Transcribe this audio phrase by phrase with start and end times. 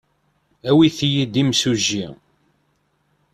[0.69, 2.05] Awimt-iyi-d imsujji.